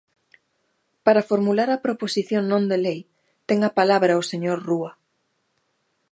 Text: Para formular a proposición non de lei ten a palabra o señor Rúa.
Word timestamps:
Para 1.05 1.25
formular 1.31 1.69
a 1.71 1.81
proposición 1.85 2.43
non 2.51 2.63
de 2.71 2.77
lei 2.85 2.99
ten 3.47 3.59
a 3.63 3.71
palabra 3.79 4.19
o 4.21 4.27
señor 4.31 4.57
Rúa. 4.69 4.91